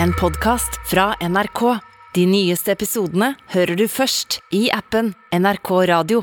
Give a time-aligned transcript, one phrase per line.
[0.00, 1.78] En podkast fra NRK.
[2.14, 6.22] De nyeste episodene hører du først i appen NRK Radio.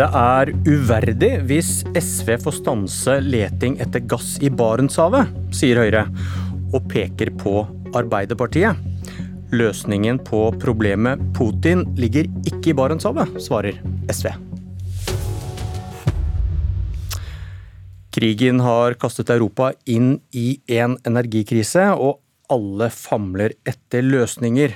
[0.00, 6.06] Det er uverdig hvis SV får stanse leting etter gass i Barentshavet, sier Høyre,
[6.74, 7.60] og peker på
[7.94, 8.78] Arbeiderpartiet.
[9.54, 14.49] Løsningen på problemet Putin ligger ikke i Barentshavet, svarer SV.
[18.20, 22.18] Krigen har kastet Europa inn i en energikrise, og
[22.52, 24.74] alle famler etter løsninger.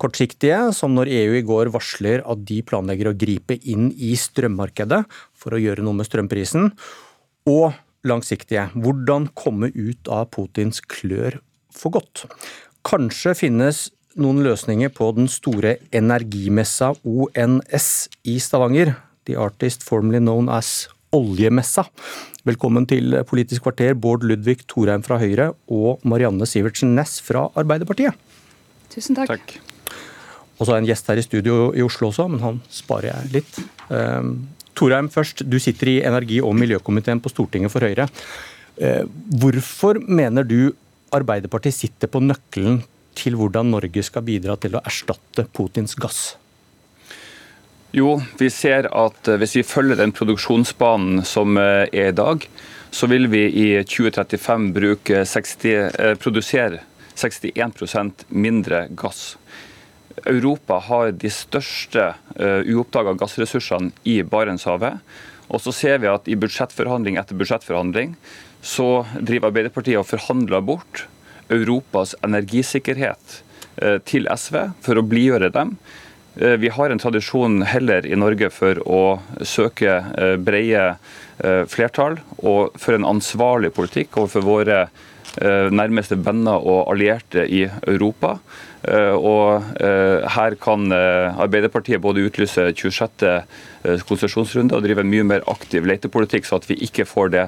[0.00, 5.02] Kortsiktige, som når EU i går varsler at de planlegger å gripe inn i strømmarkedet
[5.36, 6.70] for å gjøre noe med strømprisen.
[7.52, 7.76] Og
[8.08, 11.42] langsiktige, hvordan komme ut av Putins klør
[11.76, 12.24] for godt.
[12.88, 13.84] Kanskje finnes
[14.16, 17.92] noen løsninger på den store energimessa ONS
[18.24, 18.96] i Stavanger.
[19.28, 21.84] The artist formerly known as Oljemessa.
[22.48, 28.16] Velkommen til Politisk kvarter, Bård Ludvig Thorheim fra Høyre og Marianne Sivertsen Næss fra Arbeiderpartiet.
[28.92, 29.34] Tusen takk.
[29.34, 29.54] takk.
[30.56, 33.32] Og så er en gjest her i studio i Oslo også, men han sparer jeg
[33.36, 33.60] litt.
[33.90, 34.34] Um,
[34.78, 38.08] Torheim først, du sitter i energi- og miljøkomiteen på Stortinget for Høyre.
[38.80, 39.04] Uh,
[39.42, 40.72] hvorfor mener du
[41.12, 42.80] Arbeiderpartiet sitter på nøkkelen
[43.18, 46.30] til hvordan Norge skal bidra til å erstatte Putins gass?
[47.92, 52.46] Jo, vi ser at eh, hvis vi følger den produksjonsbanen som eh, er i dag,
[52.92, 56.80] så vil vi i 2035 bruke 60, eh, produsere
[57.20, 59.34] 61% mindre gass.
[60.24, 65.00] Europa har de største uoppdaga gassressursene i Barentshavet.
[65.52, 68.14] Og så ser vi at i budsjettforhandling etter budsjettforhandling
[68.64, 71.06] så driver Arbeiderpartiet og forhandler bort
[71.52, 73.40] Europas energisikkerhet
[74.08, 75.74] til SV for å blidgjøre dem.
[76.36, 79.02] Uh, vi har en tradisjon heller i Norge for å
[79.44, 80.00] søke
[80.42, 80.94] brede
[81.66, 84.82] flertall og for en ansvarlig politikk overfor våre
[85.72, 88.36] nærmeste venner og allierte i Europa.
[88.82, 93.28] Eh, og eh, her kan eh, Arbeiderpartiet både utlyse 26.
[94.06, 97.46] konsesjonsrunde og drive mye mer aktiv letepolitikk, så at vi ikke får det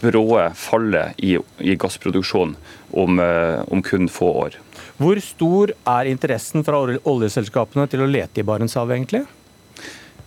[0.00, 2.52] bråe fallet i, i gassproduksjon
[2.92, 4.58] om, om, kun få år.
[5.00, 9.24] Hvor stor er interessen fra oljeselskapene til å lete i Barentshavet, egentlig?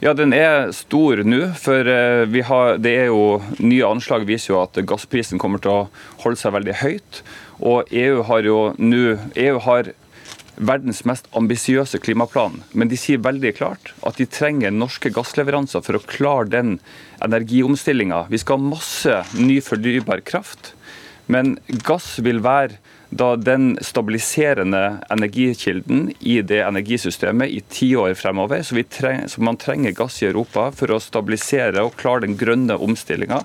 [0.02, 1.54] Ja, Den er stor nå.
[1.58, 1.86] for
[2.50, 5.88] har, det er jo Nye anslag viser jo at gassprisen kommer til å
[6.26, 7.22] holde seg veldig høyt.
[7.62, 9.94] Og EU har jo nå EU har
[10.58, 16.00] verdens mest ambisiøse klimaplan, men de sier veldig klart at de trenger norske gassleveranser for
[16.00, 16.78] å klare den
[17.24, 18.26] energiomstillinga.
[18.32, 20.74] Vi skal ha masse ny fornybar kraft,
[21.28, 22.80] men gass vil være
[23.10, 28.64] da den stabiliserende energikilden i det energisystemet i tiår fremover.
[28.64, 32.76] Så, trenger, så, man trenger gass i Europa for å stabilisere og klare den grønne
[32.76, 33.44] omstillinga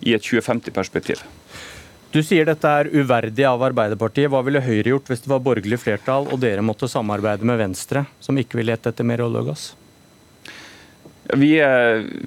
[0.00, 1.20] i et 2050-perspektiv.
[2.12, 4.28] Du sier dette er uverdig av Arbeiderpartiet.
[4.28, 8.04] Hva ville Høyre gjort hvis det var borgerlig flertall og dere måtte samarbeide med Venstre,
[8.20, 9.62] som ikke ville lete etter mer olje og gass?
[11.24, 11.52] Vi,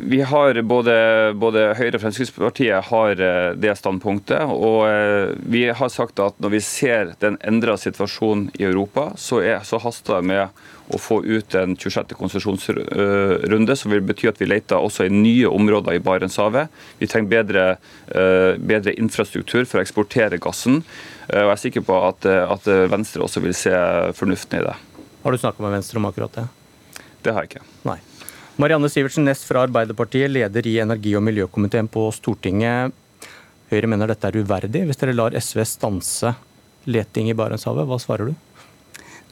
[0.08, 0.94] vi, har både,
[1.36, 4.48] både, Høyre og Fremskrittspartiet har eh, det standpunktet.
[4.48, 9.42] Og eh, vi har sagt at når vi ser den endra situasjonen i Europa, så,
[9.44, 10.64] er, så haster det med
[10.96, 12.16] å få ut en 26.
[12.16, 16.72] konsesjonsrunde, som vil bety at vi leter også i nye områder i Barentshavet.
[17.02, 17.68] Vi trenger bedre,
[18.08, 20.86] eh, bedre infrastruktur for å eksportere gassen.
[21.28, 23.76] Eh, og jeg er sikker på at, at Venstre også vil se
[24.16, 24.76] fornuften i det.
[25.26, 26.48] Har du snakka med Venstre om akkurat det?
[27.26, 27.66] Det har jeg ikke.
[27.90, 28.00] Nei.
[28.56, 32.94] Marianne Sivertsen Næss fra Arbeiderpartiet, leder i energi- og miljøkomiteen på Stortinget.
[33.68, 34.86] Høyre mener dette er uverdig.
[34.88, 36.32] Hvis dere lar SV stanse
[36.88, 38.55] leting i Barentshavet, hva svarer du?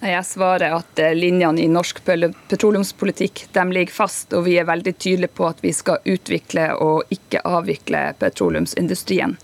[0.03, 5.31] Jeg svarer at eh, linjene i norsk petroleumspolitikk ligger fast, og vi er veldig tydelige
[5.31, 9.37] på at vi skal utvikle og ikke avvikle petroleumsindustrien.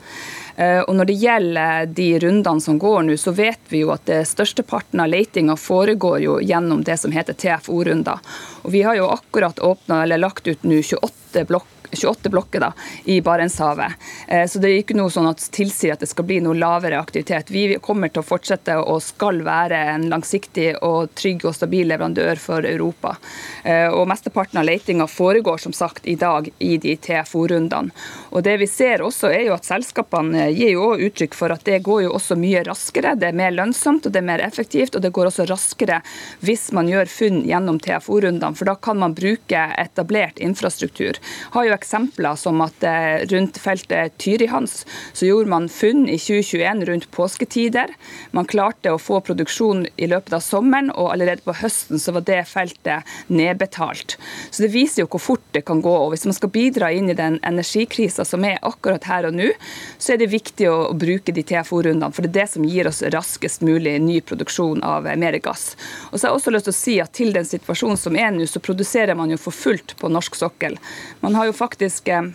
[0.60, 4.04] Eh, og Når det gjelder de rundene som går nå, så vet vi jo at
[4.10, 8.20] det størsteparten av letinga foregår jo gjennom det som heter TFO-runder.
[8.64, 12.74] Og Vi har jo akkurat åpnet, eller lagt ut nå 28 blokk 28 blokker da,
[13.04, 13.92] i Barentshavet.
[14.28, 17.00] Eh, så det er ikke noe sånn at tilsier at det skal bli noe lavere
[17.00, 17.50] aktivitet.
[17.52, 22.42] Vi kommer til å fortsette og skal være en langsiktig og trygg og stabil leverandør
[22.42, 23.16] for Europa.
[23.64, 27.94] Eh, og Mesteparten av letinga foregår som sagt i dag i de TFO-rundene.
[28.30, 31.82] Og det vi ser også er jo at Selskapene gir jo uttrykk for at det
[31.86, 33.16] går jo også mye raskere.
[33.18, 36.02] Det er mer lønnsomt og det er mer effektivt, og det går også raskere
[36.46, 38.56] hvis man gjør funn gjennom TFO-rundene.
[38.58, 41.19] For da kan man bruke etablert infrastruktur.
[41.56, 44.84] Har jo eksempler som at eh, rundt feltet Tyrihans
[45.14, 47.94] så gjorde man funn i 2021 rundt påsketider.
[48.36, 52.26] Man klarte å få produksjon i løpet av sommeren, og allerede på høsten så var
[52.28, 54.18] det feltet nedbetalt.
[54.52, 55.92] Så Det viser jo hvor fort det kan gå.
[55.92, 59.52] og Hvis man skal bidra inn i den energikrisa som er akkurat her og nå,
[59.98, 62.12] så er det viktig å, bruke de TFO-rundene.
[62.14, 65.76] For det er det som gir oss raskest mulig ny produksjon av eh, mer gass.
[66.12, 68.30] Og så har jeg også lyst til å si at Til den situasjonen som er
[68.32, 70.78] nå, så produserer man jo for fullt på norsk sokkel.
[71.20, 72.30] Man har jo faktisk eh,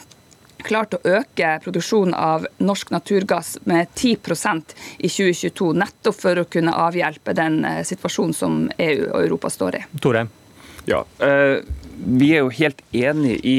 [0.64, 6.74] klart å øke produksjonen av norsk naturgass med 10% i 2022, nettopp for å kunne
[6.86, 9.82] avhjelpe den eh, situasjonen som EU og Europa står i.
[10.00, 10.26] Tore?
[10.90, 11.58] Ja, eh,
[11.94, 13.58] Vi er jo helt enig i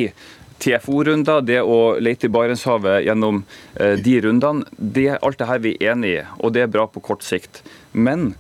[0.60, 3.42] TFO-runder, det å lete i Barentshavet gjennom
[3.76, 4.68] de rundene.
[4.76, 7.62] Det, alt det her vi er enig i, og det er bra på kort sikt.
[7.92, 8.34] Men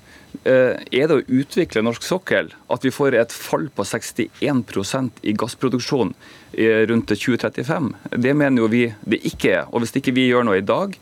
[0.45, 6.11] er det å utvikle norsk sokkel at vi får et fall på 61% i gassproduksjon
[6.91, 7.89] rundt 2035.
[8.21, 9.63] Det mener jo vi det ikke er.
[9.73, 10.93] Og hvis ikke vi gjør noe i dag,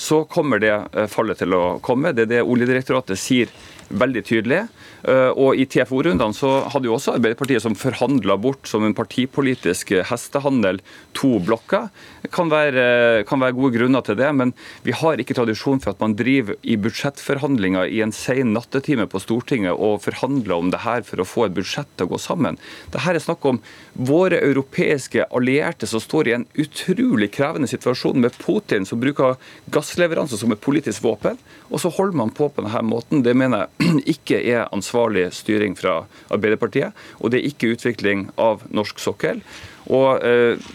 [0.00, 2.14] så kommer det eh, fallet til å komme.
[2.16, 3.52] Det er det Oljedirektoratet sier
[3.90, 4.60] veldig tydelig.
[5.02, 9.92] Eh, og I TFO-rundene så hadde jo også Arbeiderpartiet som forhandla bort som en partipolitisk
[10.10, 10.80] hestehandel
[11.16, 11.88] to blokker.
[12.34, 14.54] Kan være, kan være gode grunner til det, men
[14.86, 19.22] vi har ikke tradisjon for at man driver i budsjettforhandlinger i en sen nattetime på
[19.22, 22.60] Stortinget og forhandler om det her for å få et budsjett til å gå sammen.
[22.92, 23.60] Dette er snakk om
[23.94, 29.40] våre europeiske allierte som står i en utrolig krevende situasjon med Putin, som bruker
[29.72, 31.40] gassleveranser som et politisk våpen,
[31.70, 33.24] og så holder man på på denne måten.
[33.24, 33.79] Det mener jeg
[34.14, 36.96] ikke er ansvarlig styring fra Arbeiderpartiet.
[37.20, 39.42] Og det er ikke utvikling av norsk sokkel.
[39.90, 40.70] Og eh,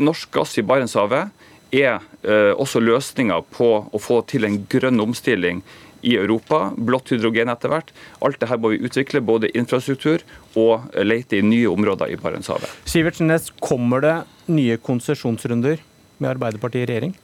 [0.00, 1.30] norsk gass i Barentshavet
[1.76, 5.62] er eh, også løsninga på å få til en grønn omstilling
[6.00, 6.70] i Europa.
[6.76, 7.92] Blått hydrogen etter hvert.
[8.24, 10.24] Alt dette må vi utvikle, både infrastruktur
[10.58, 12.70] og lete i nye områder i Barentshavet.
[12.88, 14.16] Sivertsen Næss, kommer det
[14.50, 15.82] nye konsesjonsrunder
[16.18, 17.18] med Arbeiderpartiet i regjering?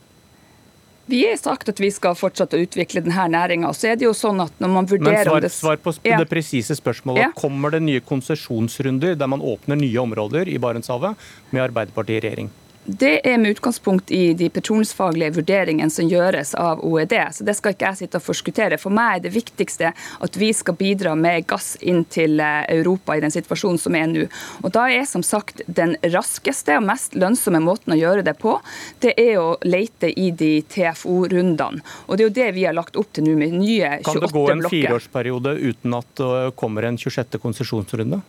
[1.07, 3.71] Vi har sagt at vi skal fortsette å utvikle denne næringa.
[3.77, 6.19] Så er det jo sånn at når man vurderer Men svar, svar på ja.
[6.19, 7.29] det presise spørsmålet.
[7.29, 7.33] Ja.
[7.39, 11.15] Kommer det nye konsesjonsrunder der man åpner nye områder i Barentshavet
[11.55, 12.51] med Arbeiderpartiet i regjering?
[12.87, 17.15] Det er med utgangspunkt i de petroleumsfaglige vurderingene som gjøres av OED.
[17.33, 18.79] så Det skal ikke jeg sitte og forskuttere.
[18.79, 23.17] For meg er det viktigste at vi skal bidra med gass inn til eh, Europa
[23.17, 24.29] i den situasjonen som er nå.
[24.63, 28.55] Og Da er som sagt den raskeste og mest lønnsomme måten å gjøre det på,
[29.03, 31.83] det er å lete i de TFO-rundene.
[32.07, 34.13] Og Det er jo det vi har lagt opp til nå med nye 28 blokker.
[34.13, 37.41] Kan det gå en fireårsperiode uten at det kommer en 26.
[37.43, 38.23] konsesjonsrunde?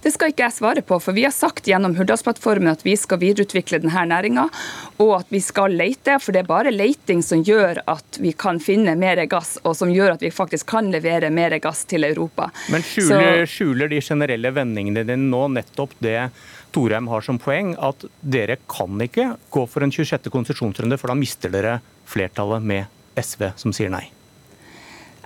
[0.00, 3.20] Det skal ikke jeg svare på, for vi har sagt gjennom Hurdalsplattformen at vi skal
[3.20, 4.46] videreutvikle denne næringa,
[5.04, 6.16] og at vi skal lete.
[6.24, 9.92] For det er bare leiting som gjør at vi kan finne mer gass, og som
[9.92, 12.48] gjør at vi faktisk kan levere mer gass til Europa.
[12.72, 16.30] Men skjuler, Så, skjuler de generelle vendingene dine nå nettopp det
[16.72, 20.30] Torheim har som poeng, at dere kan ikke gå for en 26.
[20.32, 24.06] konsesjonsrunde, for da mister dere flertallet med SV, som sier nei?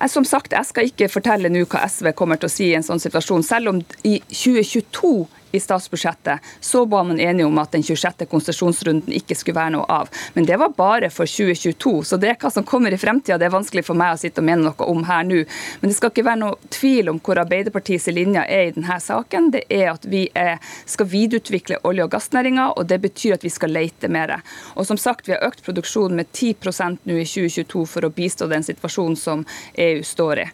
[0.08, 2.82] Som sagt, Jeg skal ikke fortelle nå hva SV kommer til å si i en
[2.86, 7.82] sånn situasjon, selv om i 2022 i statsbudsjettet så var man enige om at den
[7.82, 8.26] 26.
[8.30, 10.10] konsesjonsrunden ikke skulle være noe av.
[10.34, 13.38] Men det var bare for 2022, så det er hva som kommer i fremtida.
[13.38, 15.44] Det er vanskelig for meg å sitte og mene noe om her nå.
[15.80, 19.52] Men det skal ikke være noe tvil om hvor Arbeiderpartiets linje er i denne saken.
[19.54, 20.58] Det er at vi er,
[20.90, 24.40] skal videreutvikle olje- og gassnæringa, og det betyr at vi skal lete mer.
[24.74, 28.50] Og som sagt, vi har økt produksjonen med 10% nå i 2022 for å bistå
[28.50, 29.46] den situasjonen som
[29.78, 30.48] EU står i.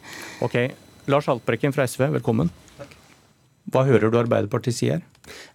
[0.45, 0.59] Ok,
[1.11, 2.53] Lars Haltbrekken fra SV, velkommen.
[3.71, 5.03] Hva hører du Arbeiderpartiet sier?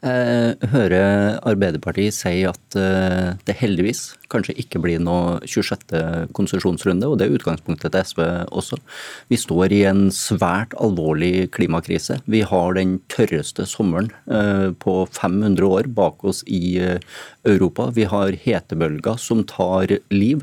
[0.05, 6.29] Jeg hører Arbeiderpartiet si at eh, det heldigvis kanskje ikke blir noe 26.
[6.35, 8.21] konsesjonsrunde, og det er utgangspunktet til SV
[8.53, 8.77] også.
[9.31, 12.19] Vi står i en svært alvorlig klimakrise.
[12.29, 17.01] Vi har den tørreste sommeren eh, på 500 år bak oss i eh,
[17.45, 17.89] Europa.
[17.95, 20.41] Vi har hetebølger som tar liv.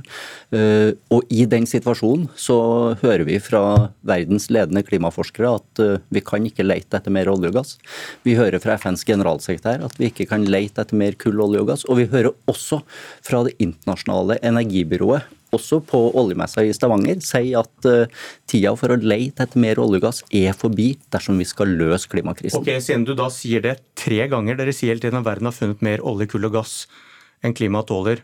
[0.52, 2.56] Og i den situasjonen så
[3.00, 5.82] hører vi fra verdens ledende klimaforskere at
[6.14, 7.72] vi kan ikke lete etter mer olje og gass.
[8.22, 11.62] Vi hører fra FNs generalsekretær generalsekretær at vi ikke kan lete etter mer kull, olje
[11.62, 11.86] og gass.
[11.88, 12.82] Og vi hører også
[13.22, 18.98] fra Det internasjonale energibyrået også på oljemessa i Stavanger, sier at uh, tida for å
[18.98, 22.62] lete etter mer olje og gass er forbi dersom vi skal løse klimakrisen.
[22.62, 25.56] Ok, Siden du da sier det tre ganger, dere sier hele tiden at verden har
[25.56, 26.86] funnet mer olje, kull og gass
[27.44, 28.22] enn klimaet tåler,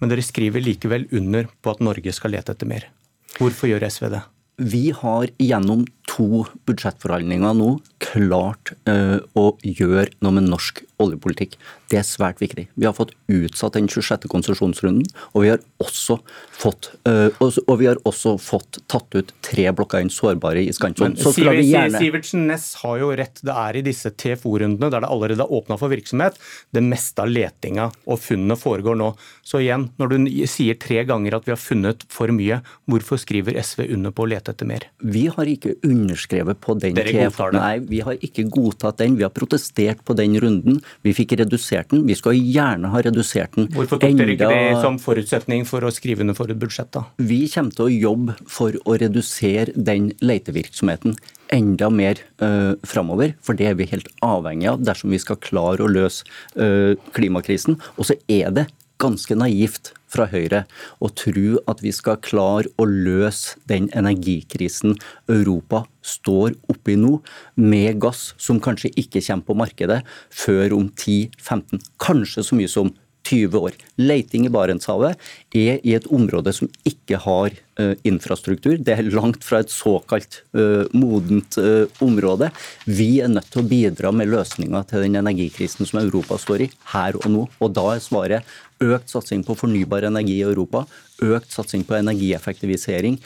[0.00, 2.88] men dere skriver likevel under på at Norge skal lete etter mer.
[3.36, 4.24] Hvorfor gjør SV det?
[4.62, 7.70] Vi har gjennom to budsjettforhandlinger nå
[8.04, 11.56] klart uh, å gjøre noe med norsk oljepolitikk.
[11.90, 12.66] Det er svært viktig.
[12.78, 14.26] Vi har fått utsatt den 26.
[14.30, 16.18] konsesjonsrunden, og vi har også
[16.54, 21.16] fått, uh, og vi har også fått tatt ut tre blokker inn sårbare i iskantsonen.
[21.18, 23.42] Så vi gjerne Sivertsen Næss har jo rett.
[23.44, 26.38] Det er i disse TFO-rundene der det allerede er åpna for virksomhet,
[26.74, 29.12] det meste av letinga og funnene foregår nå.
[29.44, 33.58] Så igjen, når du sier tre ganger at vi har funnet for mye, hvorfor skriver
[33.60, 34.88] SV under på å lete etter mer?
[35.02, 37.50] Vi har ikke underskrevet på den TFO.
[37.54, 39.18] Nei, vi har ikke godtatt den.
[39.18, 40.80] Vi har protestert på den runden.
[41.06, 42.04] Vi fikk redusert den.
[42.08, 43.70] Vi skal gjerne ha redusert den.
[43.74, 47.06] Hvorfor tok dere ikke det som forutsetning for å skrive under for et budsjett, da?
[47.22, 51.16] Vi kommer til å jobbe for å redusere den letevirksomheten
[51.54, 55.84] enda mer uh, framover, for det er vi helt avhengig av dersom vi skal klare
[55.84, 56.24] å løse
[56.58, 57.78] uh, klimakrisen.
[57.98, 58.68] Og så er det
[59.02, 60.64] ganske naivt fra Høyre
[61.02, 64.96] å tro at vi skal klare å løse den energikrisen
[65.28, 67.18] Europa står oppi nå,
[67.56, 70.02] med gass som kanskje ikke kommer på markedet
[70.32, 72.92] før om 10-15, kanskje så mye som
[73.24, 73.76] 20 år.
[74.00, 75.20] Leiting i Barentshavet
[75.56, 78.76] er i et område som ikke har uh, infrastruktur.
[78.76, 82.50] Det er langt fra et såkalt uh, modent uh, område.
[82.84, 86.70] Vi er nødt til å bidra med løsninger til den energikrisen som Europa står i,
[86.92, 87.48] her og nå.
[87.64, 88.54] Og da er svaret
[88.92, 90.84] økt satsing på fornybar energi i Europa,
[91.24, 93.18] økt satsing på energieffektivisering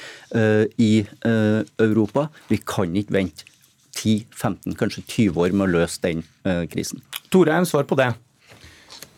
[0.78, 0.92] i
[1.82, 2.28] Europa.
[2.50, 3.46] Vi kan ikke vente
[3.98, 6.22] 10-15, kanskje 20 år med å løse den
[6.70, 7.02] krisen.
[7.32, 8.12] Torheim, svar på det.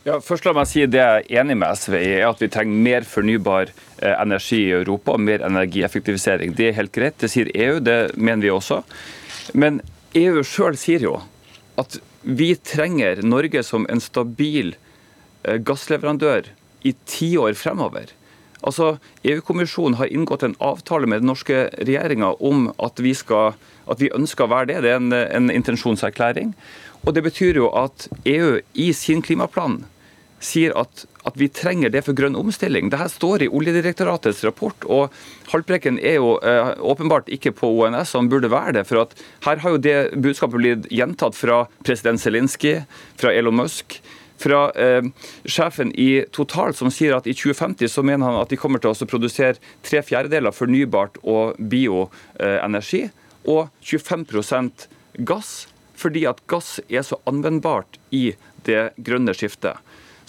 [0.07, 2.49] Ja, først la meg si Det jeg er enig med SV i, er at vi
[2.49, 3.69] trenger mer fornybar
[4.15, 6.55] energi i Europa og mer energieffektivisering.
[6.57, 7.19] Det er helt greit.
[7.21, 8.81] Det sier EU, det mener vi også.
[9.53, 9.83] Men
[10.17, 11.19] EU sjøl sier jo
[11.81, 14.73] at vi trenger Norge som en stabil
[15.43, 16.51] gassleverandør
[16.87, 18.13] i tiår fremover.
[18.61, 23.57] Altså, EU-kommisjonen har inngått en avtale med den norske regjeringa om at vi, skal,
[23.89, 24.83] at vi, ønsker å være det.
[24.85, 26.53] Det er en, en intensjonserklæring.
[27.07, 29.81] Og Det betyr jo at EU i sin klimaplan
[30.41, 32.89] sier at, at, vi trenger det for grønn omstilling.
[32.93, 35.13] Dette står i Oljedirektoratets rapport, og
[35.53, 38.87] Haltbrekken er jo eh, åpenbart ikke på ONS, han burde være det.
[38.89, 39.13] for at
[39.45, 42.81] Her har jo det budskapet blitt gjentatt fra president Zelinskyj,
[43.21, 44.01] fra Elon Musk,
[44.41, 45.05] fra eh,
[45.45, 48.93] sjefen i Total, som sier at i 2050 så mener han at de kommer til
[48.93, 53.09] å produsere tre fjerdedeler fornybart og bioenergi,
[53.49, 54.89] og 25%
[55.27, 55.69] gass
[56.01, 58.31] fordi at gass er så anvendbart i
[58.65, 59.77] det grønne skiftet.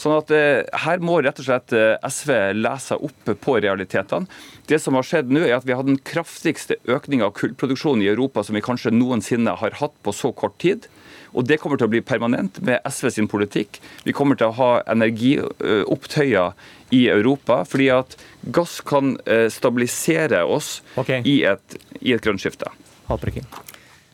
[0.01, 4.27] Sånn at eh, Her må rett og slett eh, SV lese seg opp på realitetene.
[4.69, 8.09] Det som har skjedd nå er at Vi har den kraftigste økninga av kullproduksjon i
[8.11, 10.89] Europa som vi kanskje noensinne har hatt på så kort tid.
[11.31, 13.79] Og Det kommer til å bli permanent med SV sin politikk.
[14.03, 16.51] Vi kommer til å ha energiopptøyer
[16.91, 18.17] i Europa, fordi at
[18.55, 21.23] gass kan eh, stabilisere oss okay.
[21.23, 22.67] i, et, i et grønt skifte.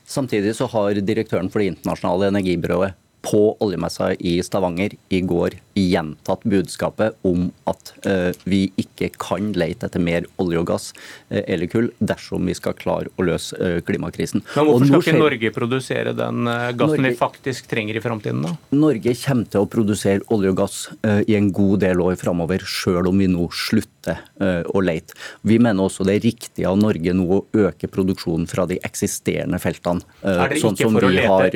[0.08, 6.44] Samtidig så har direktøren for Det internasjonale energibyrået på oljemessa i Stavanger i går gjentatt
[6.44, 11.70] budskapet om at uh, vi ikke kan lete etter mer olje og gass uh, eller
[11.72, 14.44] kull dersom vi skal klare å løse uh, klimakrisen.
[14.56, 18.46] Men Hvorfor skal ikke Norge produsere den gassen Norge, vi faktisk trenger i framtiden?
[18.46, 18.56] da?
[18.78, 20.78] Norge kommer til å produsere olje og gass
[21.28, 24.22] i en god del år framover, sjøl om vi nå slutter
[24.72, 25.16] å lete.
[25.48, 29.60] Vi mener også det er riktig av Norge nå å øke produksjonen fra de eksisterende
[29.62, 30.06] feltene,
[30.62, 31.50] sånn som vi har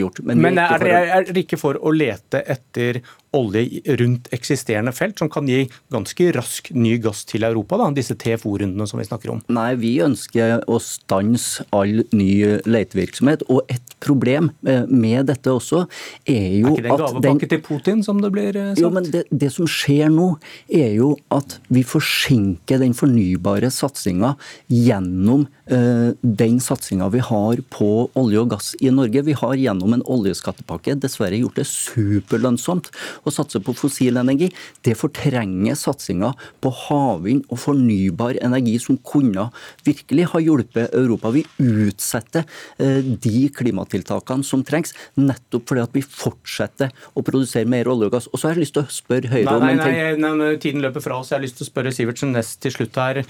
[0.00, 0.20] gjort.
[0.26, 3.00] Men, Men er, er ikke for å lete etter
[3.34, 5.64] olje rundt eksisterende felt, som kan gi
[5.94, 9.42] ganske rask ny gass til Europa, da, disse TFO-rundene som vi snakker om?
[9.52, 12.30] Nei, vi ønsker å stanse all ny
[12.68, 13.44] letevirksomhet.
[13.52, 15.84] Og et problem eh, med dette også
[16.28, 18.82] er jo at Er ikke det en gavepakke til Putin, som det blir eh, sagt?
[18.82, 20.30] Jo, men det, det, som skjer nå,
[20.68, 24.34] er jo at vi forsinker den fornybare satsinga
[24.72, 29.24] gjennom uh, den satsinga vi har på olje og gass i Norge.
[29.26, 32.90] Vi har gjennom en oljeskattepakke dessverre gjort det superlønnsomt
[33.24, 34.50] å satse på fossil energi,
[34.86, 36.32] det fortrenger satsinga
[36.64, 39.48] på havvind og fornybar energi, som kunne
[39.86, 41.32] virkelig ha hjulpet Europa.
[41.34, 42.46] Vi utsetter
[42.78, 48.16] eh, de klimatiltakene som trengs, nettopp fordi at vi fortsetter å produsere mer olje og
[48.18, 48.30] gass.
[48.32, 49.98] Og så har jeg lyst til å spørre Høyre om en ting.
[49.98, 51.32] Nei, nei, nei, tiden løper fra oss.
[51.32, 53.24] Jeg har lyst til å spørre Sivertsen nest til slutt her.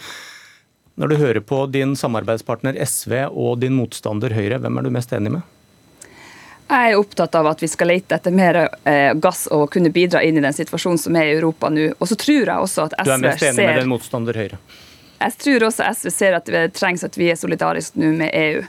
[1.00, 5.14] Når du hører på din samarbeidspartner SV og din motstander Høyre, hvem er du mest
[5.16, 5.53] enig med?
[6.68, 10.22] Jeg er opptatt av at vi skal lete etter mer eh, gass og kunne bidra
[10.24, 11.90] inn i den situasjonen som er i Europa nå.
[11.98, 14.40] Og så tror jeg også at SV ser Du er mest enig med den motstander
[14.40, 14.60] Høyre?
[15.20, 18.64] Jeg tror også SV ser at det trengs at vi er solidariske nå med EU.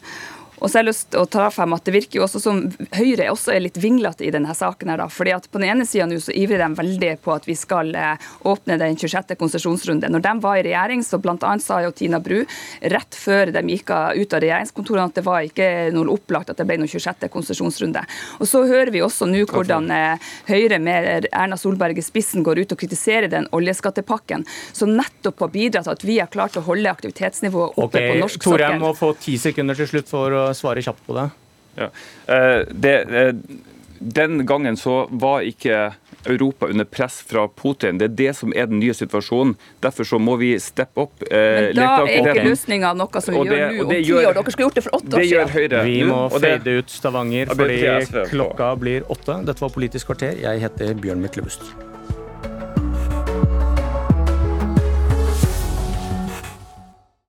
[0.59, 2.61] Og så har jeg lyst til å ta frem at Det virker jo også som
[2.95, 4.89] Høyre også er litt vinglete i denne saken.
[4.89, 7.55] her da, fordi at På den ene sida så ivrer de veldig på at vi
[7.55, 9.35] skal eh, åpne den 26.
[9.39, 10.09] konsesjonsrunde.
[10.09, 12.45] Når de var i regjering, så annet sa jo Tina Bru
[12.81, 16.65] rett før de gikk ut av regjeringskontorene at det var ikke noe opplagt at det
[16.67, 17.27] ble noen 26.
[17.33, 18.03] konsesjonsrunde.
[18.39, 22.63] Og Så hører vi også nå hvordan eh, Høyre med Erna Solberg i spissen går
[22.63, 26.63] ut og kritiserer den oljeskattepakken, som nettopp har bidratt til at vi har klart å
[26.65, 28.57] holde aktivitetsnivået oppe okay, på norsk sokkel.
[28.57, 31.29] Tore, jeg må få ti sekunder til slutt for å svare kjapt på det.
[31.75, 31.89] Ja.
[32.27, 33.33] Eh, det, eh,
[33.99, 35.93] den gangen så var ikke
[36.25, 37.97] Europa under press fra Putin.
[37.97, 39.55] Det er det som er den nye situasjonen.
[39.81, 41.23] Derfor så må vi steppe opp.
[41.29, 44.33] Eh, Men da er ikke løsninga noe som vi gjør nå om ti år.
[44.33, 45.83] Dere skulle gjort det for åtte år siden.
[45.85, 47.81] Vi må fade ut Stavanger fordi
[48.33, 49.41] klokka blir åtte.
[49.45, 50.39] Dette var Politisk kvarter.
[50.41, 51.94] Jeg heter Bjørn Myklebust.